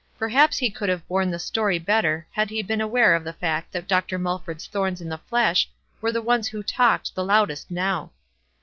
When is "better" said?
1.77-2.25